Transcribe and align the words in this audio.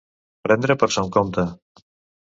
Prendre 0.47 0.77
per 0.85 0.91
son 0.97 1.15
compte. 1.19 1.49